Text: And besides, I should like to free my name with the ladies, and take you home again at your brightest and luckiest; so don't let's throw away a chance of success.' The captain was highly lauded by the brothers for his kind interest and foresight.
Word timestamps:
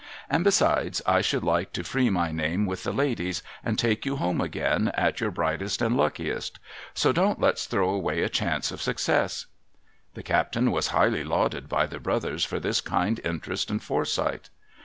And 0.31 0.43
besides, 0.43 0.99
I 1.05 1.21
should 1.21 1.43
like 1.43 1.73
to 1.73 1.83
free 1.83 2.09
my 2.09 2.31
name 2.31 2.65
with 2.65 2.81
the 2.85 2.91
ladies, 2.91 3.43
and 3.63 3.77
take 3.77 4.03
you 4.03 4.15
home 4.15 4.41
again 4.41 4.87
at 4.95 5.21
your 5.21 5.29
brightest 5.29 5.79
and 5.79 5.95
luckiest; 5.95 6.57
so 6.95 7.11
don't 7.11 7.39
let's 7.39 7.67
throw 7.67 7.87
away 7.91 8.23
a 8.23 8.27
chance 8.29 8.71
of 8.71 8.81
success.' 8.81 9.45
The 10.15 10.23
captain 10.23 10.71
was 10.71 10.87
highly 10.87 11.23
lauded 11.23 11.69
by 11.69 11.85
the 11.85 11.99
brothers 11.99 12.43
for 12.43 12.59
his 12.59 12.81
kind 12.81 13.21
interest 13.23 13.69
and 13.69 13.79
foresight. 13.79 14.49